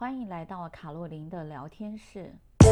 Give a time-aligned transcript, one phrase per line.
[0.00, 2.32] 欢迎来到卡洛琳的聊天室。
[2.58, 2.66] 各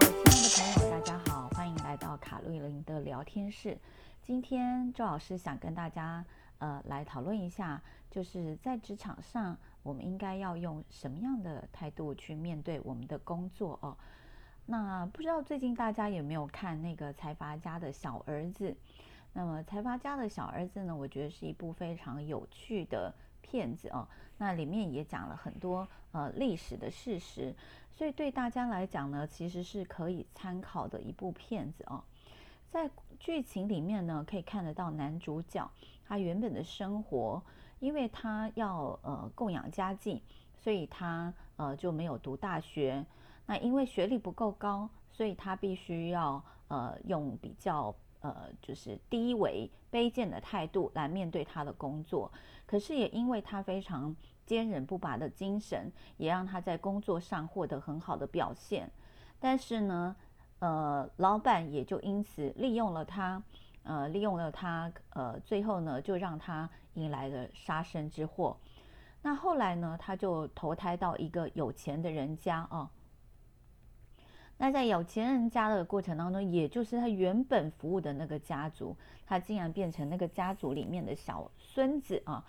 [0.00, 3.76] 位亲爱的朋友，大家好，欢迎来到卡洛琳的聊天室。
[4.22, 6.24] 今天周老师想跟大家
[6.60, 13.94] 呃来讨论一下，就是在职场上，我们应该要用什么样的态度去面对我们的工作哦。
[14.64, 18.74] 那不知道最近大家有没有看那个财阀家的小儿子？
[19.36, 24.08] 那么财阀家的小儿子呢，我觉得是一部非常有趣的片子哦。
[24.38, 27.54] 那里面也讲了很多呃历史的事实，
[27.92, 32.02] 所以对大家来讲呢，其实是可以参考的一部片子哦。
[32.70, 35.70] 在剧情里面呢，可以看得到男主角
[36.08, 37.42] 他原本的生活，
[37.78, 40.22] 因为他要呃供养家计，
[40.56, 43.04] 所以他呃就没有读大学。
[43.44, 47.94] 那因为学历不够高，所以他必须要呃用比较
[48.30, 52.30] 呃就是低微卑贱的态度来面对他的工作。
[52.66, 54.14] 可是也因为他非常
[54.44, 58.90] 坚韧不拔的精神，也让他在工作上获得很好的表现。
[59.38, 60.16] 但是呢，
[60.58, 63.42] 呃，老板也就因此利用了他，
[63.84, 68.56] 呃，利用了他，呃，最后呢就让他迎来了杀身之祸。
[69.22, 72.68] 那后来呢，他就投胎到一个有钱的人家啊。
[72.70, 72.90] 哦
[74.58, 82.44] 那在有钱人家的过程当中，也就是他原本服务的那个家族，他竟然变成那个家族里面的小孙子啊！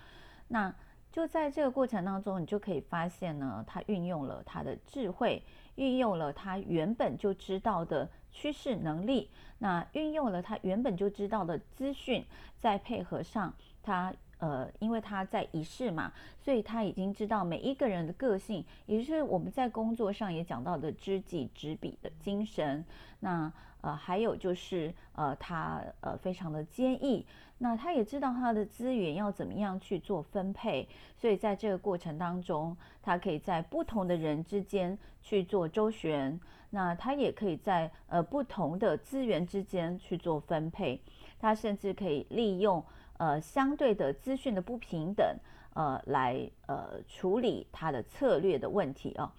[0.48, 0.74] 那
[1.12, 5.42] 就在这个过程当中，你就可以发现呢，他运用了他的智慧，
[5.74, 12.24] 运用了他原本就知道的趋势能力，那运用了他原本就知道的资讯，
[12.58, 14.14] 再配合上他。
[14.38, 22.84] 呃，因为他在一世嘛，所以他已经知道每一个人的个性，也就是我们在工作上也讲到的知己知彼的精神。
[23.20, 27.24] 那呃，还有就是呃，他呃非常的坚毅，
[27.58, 36.38] 那他也知道他的资源要怎么样去做分配，所以在这个过程当中，他可以在不同的人之间去做周旋，
[36.70, 41.00] 那他也可以在呃不同的资源之间去做分配，
[41.38, 42.84] 他甚至可以利用。
[43.18, 45.36] 呃，相对的资讯的不平等，
[45.74, 49.30] 呃，来呃处理他的策略的问题、哦。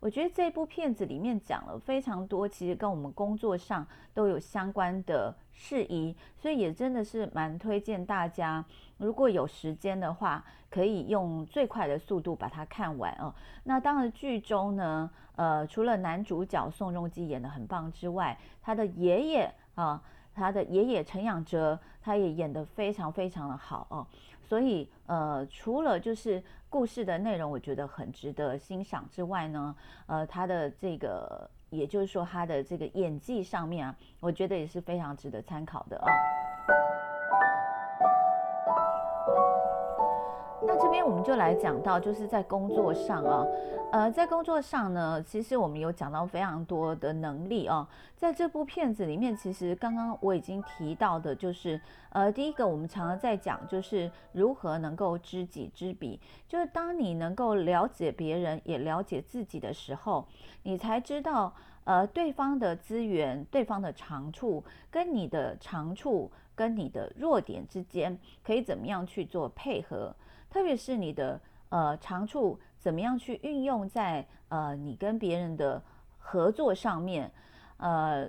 [0.00, 8.64] 我觉得这部片子里面讲了非常多，其实跟我们工作上都有相关的事宜，所以也真的是蛮推荐大家，
[8.98, 13.34] 如果有时间的话，可以用最快的速度把它看完哦。
[13.64, 20.02] 那当然剧中呢，呃，除了男主角宋仲基演得很棒之外，他的爷爷啊。
[20.36, 24.06] 他的爷爷陈仰哲，他也演得非常非常的好哦，
[24.46, 29.74] 所以呃，除了就是故事的内容，我觉得很值得欣赏之外呢，
[30.06, 36.06] 呃，他的这个，也就是说他的这个演技上面啊，我觉得也是非常值得参考的哦。
[40.86, 43.44] 这边我们就来讲到，就是在工作上啊，
[43.90, 47.88] 呃，在工作上呢，其实我们有讲到非常多的能力啊。
[48.14, 51.80] 在这部片子里面，其实刚刚我已经提到的，就是
[52.10, 60.24] 呃，第一个我们常常在讲，就是如何能够知己知彼，就是当你能够了解别人，也了解自己的时候，
[60.62, 70.14] 你才知道呃对方的资源、对方的长处跟你的长处跟你的弱点之间可以怎么样去做配合。
[70.56, 75.82] 特别是你的呃长处怎么样去运用在呃你跟别人的
[76.16, 77.30] 合作上面，
[77.76, 78.26] 呃，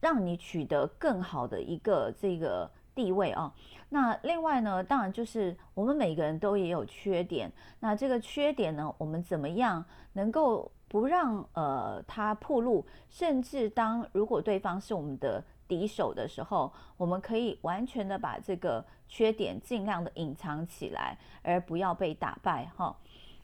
[0.00, 3.52] 让你取得更好的一个这个地位啊。
[3.88, 15.42] 那另外呢，当然就是我们每个人都也有缺点，那这个缺点呢，我们怎么样能够不让呃他暴露，甚至当如果对方是我们的。
[15.66, 22.96] 敌手的时候，我们可以完全的把这个缺点尽量的隐藏起来，而不要被打败哈。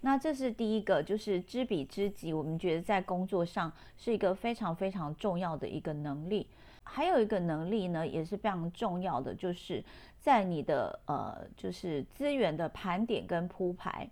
[0.02, 2.32] 那这是第一个，就是知彼知己。
[2.32, 6.46] 我们觉得在工作上是一个非常非常重要的一个能力。
[6.82, 9.84] 还有一个能力呢，也是非常重要的，就是
[10.18, 14.08] 在你的呃，就是资源的盘点跟铺排。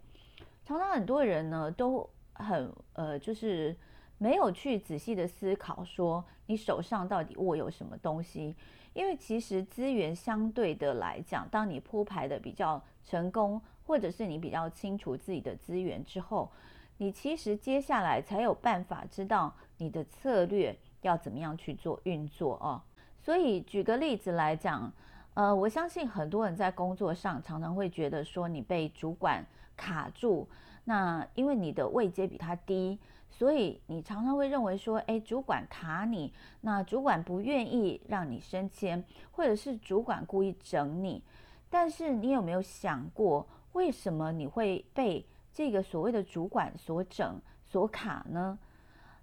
[0.64, 3.76] 常常很多人呢都很呃，就是。
[4.18, 8.54] 没有去仔细的思考，说你手上到底握有什么东西，
[8.92, 16.50] 因为其实资源相对的来讲，当你铺排的比较成功，或者是你比较清楚自己的资源之后，
[16.96, 22.82] 你其实接下来才有办法知道你的策略要怎么样去做运作哦。
[23.20, 24.92] 所以举个例子来讲，
[25.34, 30.48] 呃，我相信很多人在工作上常常会觉得说你被主管卡住，
[30.84, 32.98] 那因为你的位阶比他低。
[33.30, 36.32] 所以你常常会认为说，诶，主管卡你，
[36.62, 41.22] 那主管不愿意让你升迁，或者是主管故意整你。
[41.70, 48.58] 但是你有没有想过，为什么你会被这个所谓的主管所整、所卡呢？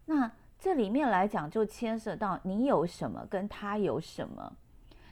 [0.05, 4.53] 那这里面来讲，就牵涉到你有什么跟他有什么，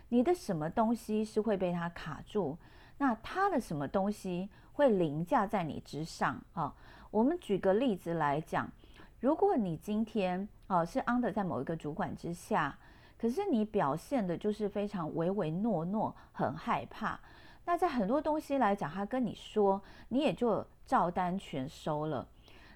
[0.09, 2.57] 你的什么东西是会被他卡住，
[2.99, 6.73] 那他的什么东西会凌驾在你之上啊？
[7.09, 8.71] 我们举个例子来讲，
[9.23, 12.77] 如果你今天哦是 under 在某一个主管之下，
[13.17, 17.17] 可是你表现的就是非常唯唯诺诺，很害怕，
[17.63, 22.27] 那在很多东西来讲，他跟你说，你也就照单全收了。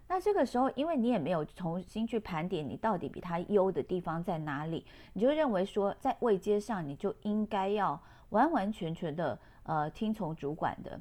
[0.07, 10.97] 那这个时候，因为你也没有重新去盘点你到底比他优的地方在哪里，你就认为说在位阶上你就应该要完完全全的呃听从主管的。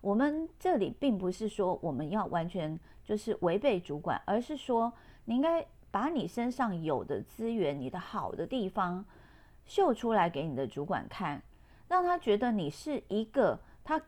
[0.00, 4.92] 我们这里并不是说我们要完全就是违背主管，而是说
[5.24, 9.04] 你应该把你身上有的资源、你的好的地方
[9.64, 11.42] 秀出来给你的主管看，
[11.88, 14.00] 让他觉得你是一个他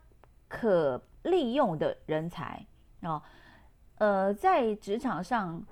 [0.49, 2.65] 可利用的人才
[3.03, 3.21] 哦。
[3.97, 5.63] 呃，在职场上，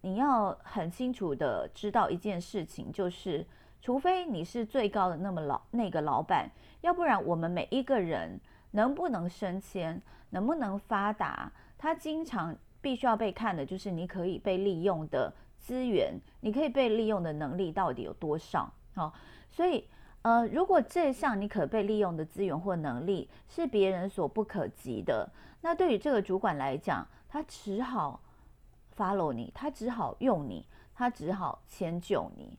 [0.00, 3.46] 你要很清楚的知道一件事情，就是
[3.82, 6.50] 除非你是最高的那么老那个老板，
[6.80, 8.40] 要不然我们每一个人
[8.74, 10.00] 能不能升迁，
[10.30, 18.72] 能不能发达，他经常必须要被看的就是你可以被利用的资源，你可以被利用的能力到底有多少？
[18.94, 19.12] 好，
[19.50, 19.84] 所以
[20.22, 25.30] 呃，如果这项你可被利用的资源或能力是别人所不可及的，
[25.60, 28.20] 那对于这个主管来讲，他只好
[28.96, 32.58] follow 你，他只好用你，他只好迁就你。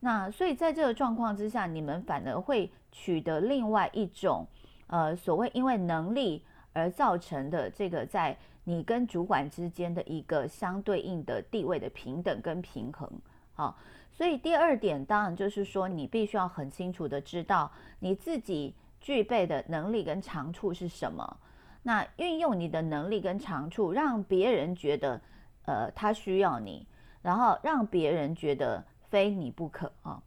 [0.00, 4.46] 那所以在这个状况之下，你们反而会取得另外一种，
[4.88, 13.10] 呃，所谓因为能力而造成的这个在你跟主管之间的一个相对应的地位的平等跟平衡。
[13.54, 13.76] 好，
[14.12, 21.36] 所以第二点当然就是说，你必须要很清楚的知道你自己具备的能力跟长处是什么。
[21.82, 25.20] 那运用你的能力跟长处，让别人觉得，
[25.66, 26.84] 呃，他需要你，
[27.22, 30.20] 然后让别人觉得非你不可啊。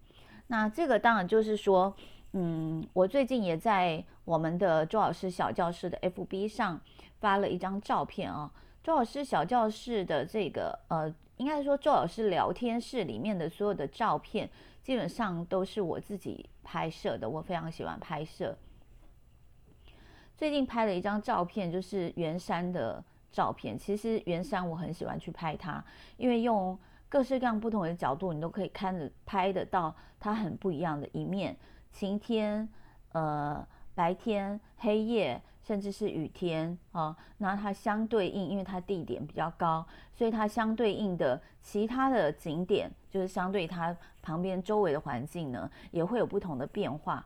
[0.48, 1.94] 那这个当然就是说，
[2.34, 6.80] 嗯，我最近也在我们的周老师小教室的 FB 上
[7.20, 8.52] 发了一张照片啊。
[8.84, 14.50] 周老师小教室的这个，呃，应该说周老师聊天室里面的所有的照片，
[14.84, 18.56] 基本上都是我自己拍摄的，我非常喜欢拍摄。
[20.38, 23.78] 最近拍了一张照片，就是圆山的照片。
[23.78, 25.84] 其实圆山我很喜欢去拍它，
[26.16, 26.78] 因为用
[27.10, 31.58] 各式各样不同的角度，你都可以看着拍得到它很不一样的一面。
[31.92, 32.68] 晴天、
[33.12, 33.66] 呃
[33.96, 37.16] 白天、黑夜，甚至是雨天啊。
[37.38, 47.26] 那它相对应，因为它地点比较高，所以它相对应的其他的景点，就是相对它旁边周围的环境呢，也会有不同的变化。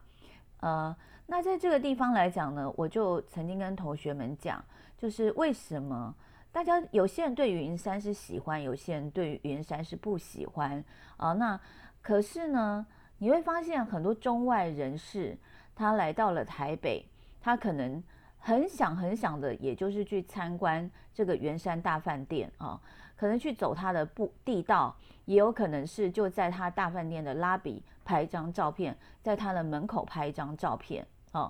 [0.60, 0.96] 呃。
[1.26, 4.62] 那在这个地方来讲呢，我就曾经跟同学们讲，
[4.98, 6.14] 就是为什么
[6.52, 10.84] 大家有些人对云山是喜欢，有些人对云山是不喜欢
[11.16, 11.32] 啊。
[11.32, 11.58] 那
[12.02, 12.86] 可是呢，
[13.24, 15.38] 你会发现很多中外人士，
[15.74, 17.06] 他来到了台北，
[17.40, 18.04] 他可能
[18.38, 22.78] 很想很想的，也就是去参观这个圆山大饭店啊，
[23.16, 24.94] 可能去走他的步地道，
[25.24, 31.08] 也有可能是就在他大饭店的拉比拍一张照片，在他的门口拍一张照片。
[31.32, 31.50] 哦，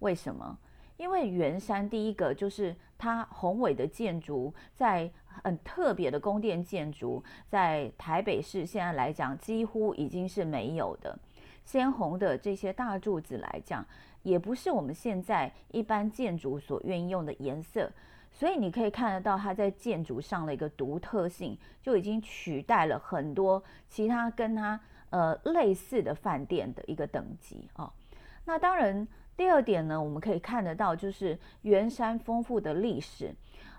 [0.00, 0.58] 为什么？
[0.98, 5.10] 因为圆山第一个就是它宏伟的建筑，在
[5.42, 11.18] 很特别的宫殿建筑，在台北市现在来讲几乎已经是没有的。
[11.64, 13.84] 鲜红的这些大柱子来讲，
[14.22, 17.90] 也不是我们现在一般建筑所运用的颜色，
[18.32, 27.92] 所以你可以看得到它在建筑上的一个独特性，就已经取代了很多其他跟它呃类似的饭店的一个等级哦。
[28.44, 29.06] 那当然，
[29.36, 33.32] 第二点呢，我们可以看得到，就是圆山丰富的历史。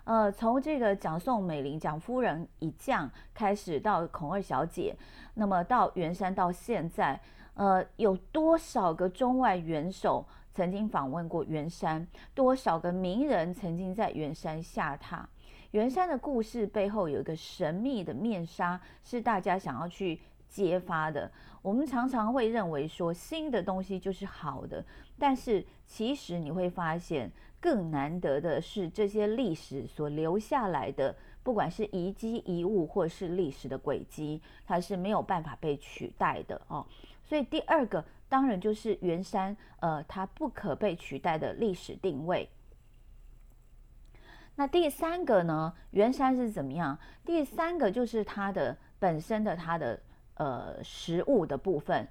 [0.04, 4.96] 呃，从这个蒋宋美龄蒋夫人一将开始，到孔二小姐，
[5.34, 7.20] 那么到圆山到现在，
[7.54, 12.06] 呃，有多少个中外元首曾经访问过圆山？
[12.34, 15.24] 多少个名人曾经在圆山下榻？
[15.70, 20.20] 圆山的故事背后有一个神秘的面纱，是大家想要去
[20.52, 21.32] 揭发的。
[21.62, 24.84] 我们常常会认为说新的东西就是好的，
[25.18, 36.84] 但是其实你会发现更难得的是这些历史所留下来的，不管是遗迹遗物或是历史的轨迹，它是没有办法被取代的哦。
[37.24, 42.48] 所以第二个当然就是圆山，呃，它不可被取代的历史定位。
[44.54, 46.98] 那第三个呢，圆山是怎么样？
[47.24, 49.98] 第三个就是它的本身的它的
[50.42, 52.06] 呃食物的部分。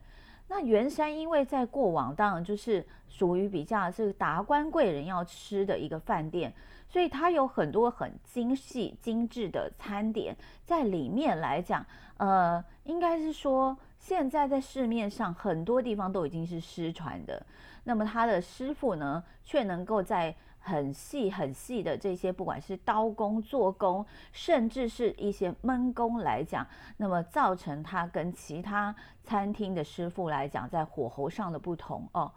[0.47, 6.53] 那圆山因为在过往当然就是属于比较是达官贵人要吃的一个饭店，
[6.89, 10.35] 所以它有很多很精细精致的餐点
[10.65, 11.85] 在里面来讲，
[12.17, 17.45] 呃，应该是说现在在市面上很多地方都已经是失传的，
[17.85, 26.65] 那么他的师傅呢，却能够在很细很细的这些，不管是刀工、做工，甚至是一些闷工来讲，
[26.97, 32.31] 那么造成它跟其他餐厅的师傅来讲，在火候上的不同哦。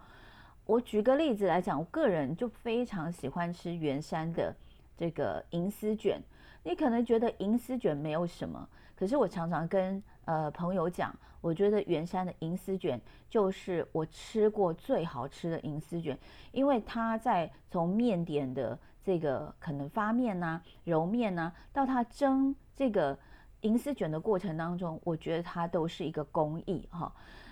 [0.65, 4.53] 我举个例子来讲，我个人就非常喜欢吃圆山的
[4.97, 6.19] 这个银丝卷。
[6.63, 16.17] 你可能觉得银丝卷没有什么，可是我常常跟呃朋友讲，我觉得圆山的银丝卷就是我吃过最好吃的银丝卷，
[16.51, 23.17] 因为它在从面点的这个可能发面呐、揉面呐、到它蒸这个
[23.61, 27.11] 银丝卷的过程当中，我觉得它都是一个工艺哈。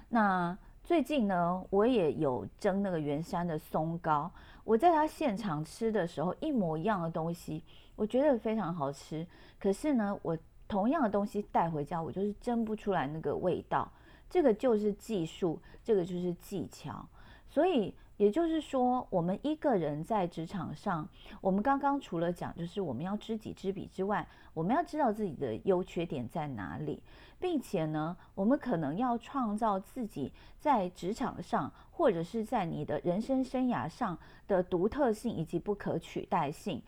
[0.10, 4.30] 那最近呢，我也有蒸那个圆山的松糕，
[4.64, 7.64] 我在它现场吃的时候，一模一样的东西。
[7.96, 9.26] 我觉得非常好吃，
[9.60, 10.36] 可是呢，我
[10.68, 13.92] 同样的东西带回家，我就是蒸不出来那个味道。
[14.30, 17.08] 这个就是技术，这个就是技巧。
[17.48, 21.08] 所以也就是说，我们一个人在职场上，
[21.40, 27.04] 我们刚刚除了讲，就是我们要知己知彼之外，我们要知道自己的优缺点在哪里，
[27.40, 34.18] 并且呢，我们可能要创造自己在职场上或者是在你的人生生涯上
[34.48, 36.82] 的独特性以及不可取代性。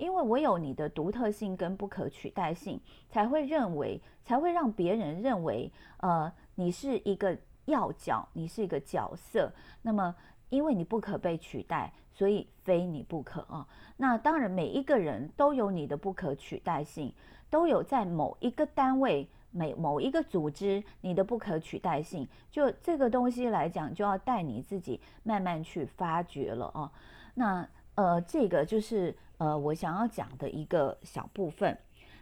[0.00, 2.80] 因为我有你的独特性跟不可取代性，
[3.10, 9.52] 才会认为，才会让别人认为，呃，你是一个要角，你是一个角色。
[9.82, 10.14] 那么，
[10.48, 13.68] 因为你不可被取代，所以非你不可啊。
[13.98, 17.12] 那当然，每一个人都有你的不可取代性，
[17.50, 22.26] 都有在某一个单位、每某一个组织你的不可取代性。
[22.50, 26.90] 就这个东西来讲，就要带你自己慢慢去发掘了啊。
[27.34, 29.14] 那呃，这个就是。
[29.40, 31.76] 呃，我想要讲的一个小部分。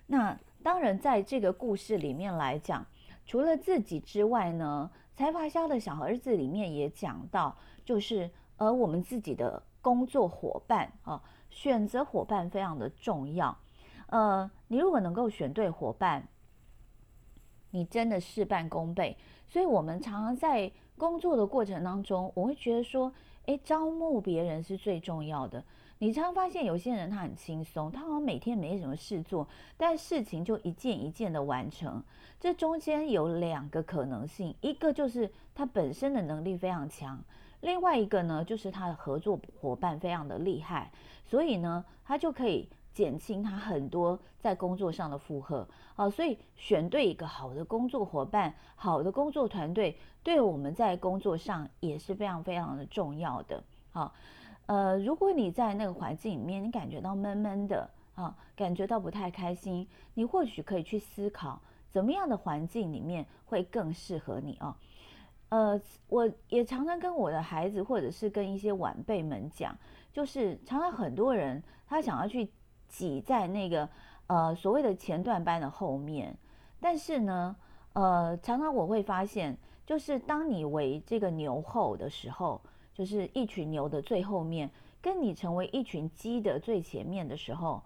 [0.06, 2.86] 那当然，在这个故事里面来讲，
[3.26, 11.20] 除了自己之外呢，财阀家的小儿子里面也讲到，就是而我们自己的工作伙伴啊，
[11.50, 13.58] 选择伙伴非常的重要。
[14.06, 16.28] 呃，你如果能够选对伙伴，
[17.72, 19.16] 你真的事半功倍。
[19.48, 23.12] 所以我们常常在工作的过程当中，我会觉得说，
[23.46, 25.64] 诶，招募别人是最重要的。
[26.00, 32.02] 你常发现有些人他很轻松，他好像每天没什么事做，但事情就一件一件的完成。
[32.38, 37.18] 这中间有两个可能性，一个就是他本身的能力非常强，
[37.62, 40.92] 另外一个呢就是他的合作伙伴非常的厉害，
[41.26, 45.66] 所以呢他就可以减轻他很多在工作上的负荷。
[45.96, 53.64] 啊，所以选对一个好的工作伙伴、好的工作团队，对我们在工作上也是非常非常的重要的。
[53.90, 54.14] 好。
[54.68, 61.58] 呃，如果你在那个环境里面，你感觉到闷闷的啊，感觉到不太开心，你或许可以去思考，
[61.88, 64.76] 怎么样的环境里面会更适合你啊？
[65.48, 69.74] 呃，我也常常跟我的孩子，或者是跟一些晚辈们讲，
[70.12, 72.50] 就是常常很多人他想要去
[72.88, 73.88] 挤在那个
[74.26, 76.36] 呃所谓的前段班的后面，
[76.78, 77.56] 但是呢，
[77.94, 79.56] 呃，常常我会发现，
[79.86, 82.60] 就是当你为这个牛后的时候。
[82.98, 84.68] 就是一群牛的最后面，
[85.00, 87.80] 跟你成为一群鸡的最前面的时候，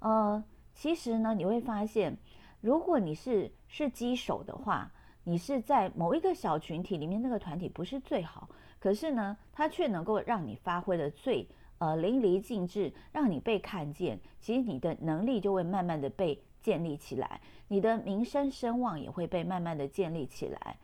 [0.00, 0.44] 呃，
[0.74, 2.14] 其实呢，你会发现，
[2.60, 4.92] 如果你是是鸡首的话，
[5.24, 8.46] 你是在某一个小群体里面，那个团体不是最好，
[8.78, 11.48] 可是呢，它却能够让你发挥的最
[11.78, 20.76] 呃淋漓尽致，让你被看见，其实你的能力就会慢慢的被建立起来，你的名声声望也会被慢慢的建立起来。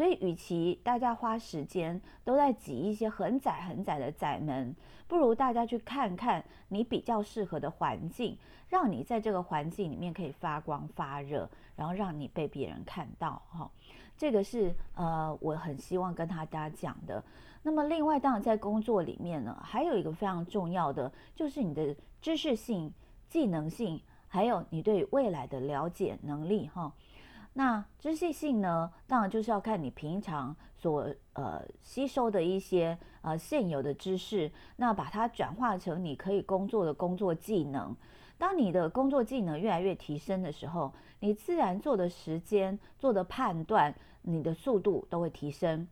[0.00, 4.74] 所以，与其大家花时间都在挤一些很窄很窄的窄门，
[5.06, 8.34] 不如大家去看看你比较适合的环境，
[8.70, 13.42] 让你在这个环境里面可以发光发热，然后让你被别人看到。
[13.50, 13.70] 哈，
[14.16, 17.22] 这个是呃，我很希望跟大家讲的。
[17.62, 22.90] 那么，另外当然在工作里面呢，还有一个非常重要的，就是你的知识性、
[23.28, 26.66] 技能性，还有你对未来的了解能力。
[26.68, 26.90] 哈。
[27.52, 37.94] 那知识性呢，当然就是要看你平常所呃吸收的一些呃现有的知识，那把它转化成你可以工作的工作技能。
[38.38, 45.86] 当你的工作技能越来越提升的时候，你自然做的时间、做的判断、你的速度都会提升。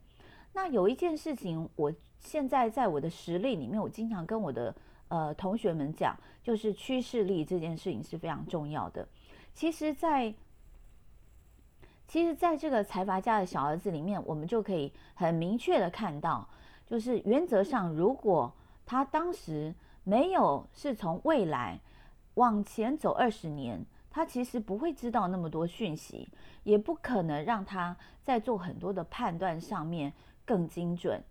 [0.55, 4.75] 那有一件事情，我现在在我的实例里面，我经常跟我的
[5.09, 9.07] 呃同学们讲，就是趋势力这件事情是非常重要的。
[9.53, 10.35] 其实在，在
[12.09, 16.49] 其实在这个财阀家的小儿子里面，我们就可以很明确的看到，
[16.87, 18.50] 就是原则上，如果
[18.87, 19.75] 他当时
[20.05, 21.79] 没有是从未来
[22.35, 26.27] 往前走二十年，他其实不会知道那么多讯息，
[26.65, 30.11] 也不可能让他在做很多的判断上面
[30.47, 31.23] 更精准。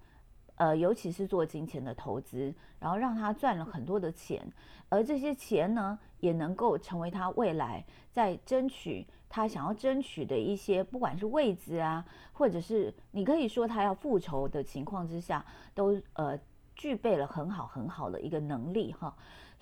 [0.58, 4.46] 呃，尤其是做金钱的投资，然后让他赚了很多的钱，
[4.90, 16.38] 而这些钱呢，也能够成为他未来在争取他想要争取的一些，不管是位置啊，或者是你可以说他要复仇的情况之下，都呃
[16.76, 19.16] 具备了很好很好的一个能力哈。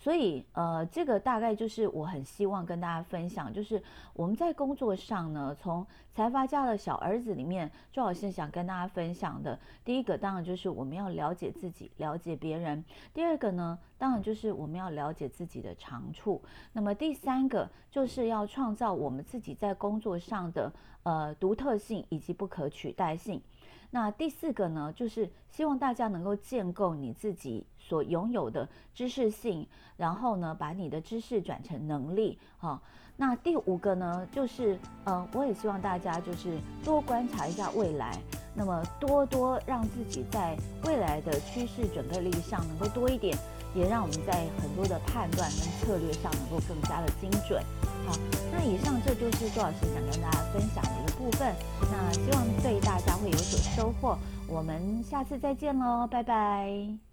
[0.05, 3.81] 所以，呃，这个大概就是我很希望跟大家分享，就是
[4.13, 5.83] 我们在工作上呢，从
[6.13, 12.83] 财阀家的小儿子里面，周老师想跟大家分享的，第一个当然就是我们要了解自己，了解别人；
[13.15, 16.39] 第二个呢，当然就是我们要了解自己的长处；
[16.71, 20.71] 那么第三个就是要创造我们自己在工作上的
[21.01, 23.41] 呃独特性以及不可取代性。
[23.89, 32.39] 那第四个呢，就是希望大家能够建构你自己所拥有的知识性，然后呢，把你的知识转成能力。
[32.57, 32.81] 哈，
[33.15, 38.17] 那第五个呢，就是呃，我也希望大家就是多观察一下未来，
[38.55, 43.37] 那么多多让自己在未来的趋势准备力上能够多一点，
[43.75, 47.63] 也让我们在很多的判断跟策略上能够更加的精准。
[48.07, 48.13] 好，
[48.51, 51.53] 那以上这就是周老师想跟大家分享的一个部分。
[51.91, 54.17] 那希望对大家会有所收获。
[54.47, 57.04] 我们下次再见喽，拜拜。